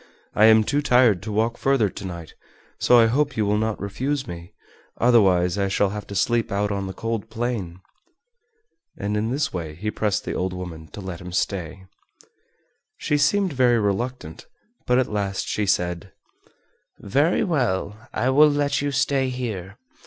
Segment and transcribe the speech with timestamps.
[0.33, 2.33] I am too tired to walk further to night,
[2.79, 4.51] so I hope you will not refuse me,
[4.99, 7.81] otherwise I shall have to sleep out on the cold plain."
[8.97, 11.85] And in this way he pressed the old woman to let him stay.
[12.97, 14.47] She seemed very reluctant,
[14.87, 16.11] but at last she said:
[16.97, 19.77] "Very well, I will let you stay here.